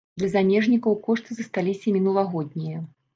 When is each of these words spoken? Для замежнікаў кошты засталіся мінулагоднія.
Для 0.19 0.27
замежнікаў 0.35 0.95
кошты 1.07 1.31
засталіся 1.39 1.93
мінулагоднія. 1.99 2.81